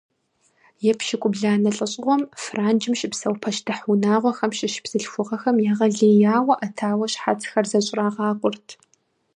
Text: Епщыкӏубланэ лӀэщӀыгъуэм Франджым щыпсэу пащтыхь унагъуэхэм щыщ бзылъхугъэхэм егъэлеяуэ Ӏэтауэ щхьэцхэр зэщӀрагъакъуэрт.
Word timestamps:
Епщыкӏубланэ 0.91 1.69
лӀэщӀыгъуэм 1.75 2.21
Франджым 2.43 2.93
щыпсэу 2.99 3.35
пащтыхь 3.41 3.83
унагъуэхэм 3.91 4.51
щыщ 4.57 4.75
бзылъхугъэхэм 4.83 5.57
егъэлеяуэ 5.71 6.55
Ӏэтауэ 6.59 7.05
щхьэцхэр 7.11 7.65
зэщӀрагъакъуэрт. 7.71 8.67